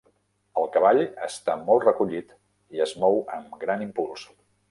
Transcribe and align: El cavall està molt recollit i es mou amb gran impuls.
El 0.61 0.69
cavall 0.75 1.01
està 1.25 1.57
molt 1.67 1.85
recollit 1.89 2.33
i 2.77 2.83
es 2.87 2.97
mou 3.05 3.21
amb 3.39 3.55
gran 3.65 3.87
impuls. 3.89 4.27